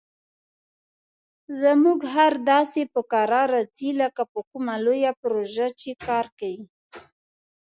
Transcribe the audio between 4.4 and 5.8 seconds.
کومه لویه پروژه